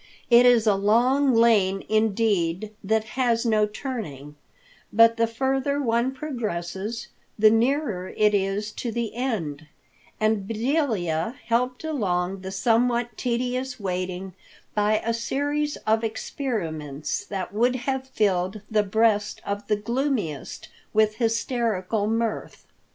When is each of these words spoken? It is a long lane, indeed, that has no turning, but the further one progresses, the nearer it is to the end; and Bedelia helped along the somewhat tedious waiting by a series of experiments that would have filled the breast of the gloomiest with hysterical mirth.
It 0.31 0.47
is 0.47 0.65
a 0.65 0.73
long 0.73 1.35
lane, 1.35 1.85
indeed, 1.87 2.71
that 2.83 3.03
has 3.09 3.45
no 3.45 3.67
turning, 3.67 4.35
but 4.91 5.17
the 5.17 5.27
further 5.27 5.79
one 5.79 6.11
progresses, 6.11 7.09
the 7.37 7.51
nearer 7.51 8.11
it 8.17 8.33
is 8.33 8.71
to 8.81 8.91
the 8.91 9.13
end; 9.13 9.67
and 10.19 10.47
Bedelia 10.47 11.35
helped 11.45 11.83
along 11.83 12.41
the 12.41 12.49
somewhat 12.49 13.15
tedious 13.15 13.79
waiting 13.79 14.33
by 14.73 14.97
a 15.05 15.13
series 15.13 15.75
of 15.85 16.03
experiments 16.03 17.23
that 17.23 17.53
would 17.53 17.75
have 17.75 18.07
filled 18.07 18.61
the 18.71 18.81
breast 18.81 19.39
of 19.45 19.67
the 19.67 19.75
gloomiest 19.75 20.67
with 20.93 21.17
hysterical 21.17 22.07
mirth. 22.07 22.65